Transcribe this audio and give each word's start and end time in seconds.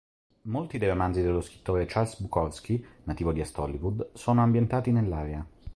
Molti 0.45 0.79
dei 0.79 0.87
romanzi 0.89 1.21
dello 1.21 1.41
scrittore 1.41 1.85
Charles 1.85 2.19
Bukowski, 2.19 2.83
nativo 3.03 3.31
di 3.31 3.39
Est 3.41 3.55
Hollywood, 3.59 4.09
sono 4.15 4.41
ambientati 4.41 4.91
nell'area. 4.91 5.45